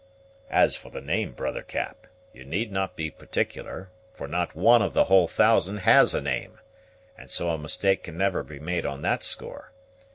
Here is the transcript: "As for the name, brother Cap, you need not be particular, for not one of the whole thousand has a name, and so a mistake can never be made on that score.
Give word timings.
"As 0.49 0.75
for 0.75 0.89
the 0.89 0.99
name, 0.99 1.33
brother 1.33 1.61
Cap, 1.61 2.07
you 2.33 2.43
need 2.43 2.71
not 2.71 2.95
be 2.95 3.11
particular, 3.11 3.91
for 4.15 4.27
not 4.27 4.55
one 4.55 4.81
of 4.81 4.95
the 4.95 5.03
whole 5.03 5.27
thousand 5.27 5.77
has 5.81 6.15
a 6.15 6.21
name, 6.21 6.57
and 7.19 7.29
so 7.29 7.49
a 7.51 7.57
mistake 7.59 8.01
can 8.05 8.17
never 8.17 8.41
be 8.41 8.59
made 8.59 8.83
on 8.83 9.03
that 9.03 9.21
score. 9.21 9.73